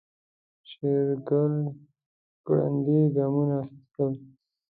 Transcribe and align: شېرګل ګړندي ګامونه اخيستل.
شېرګل 0.69 1.53
ګړندي 2.47 2.99
ګامونه 3.15 3.57
اخيستل. 3.69 4.13